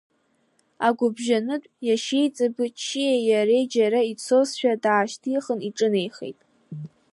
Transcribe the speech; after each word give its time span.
Агәыбжьанытә, 0.87 1.67
иашьеиҵбы 1.87 2.65
ччиеи 2.75 3.21
иареи 3.29 3.65
џьара 3.73 4.01
ицошәа 4.11 4.73
даашьҭихын 4.83 5.59
иҿынеихеит. 5.67 6.39